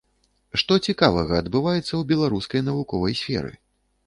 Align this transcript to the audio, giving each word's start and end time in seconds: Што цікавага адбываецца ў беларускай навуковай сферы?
Што 0.61 0.77
цікавага 0.93 1.35
адбываецца 1.43 1.83
ў 1.83 2.01
беларускай 2.13 2.61
навуковай 2.71 3.13
сферы? 3.23 3.53